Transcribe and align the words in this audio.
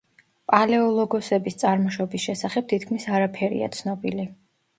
პალეოლოგოსების 0.51 1.59
წარმოშობის 1.63 2.25
შესახებ 2.25 2.67
თითქმის 2.73 3.07
არაფერია 3.19 3.71
ცნობილი. 3.79 4.29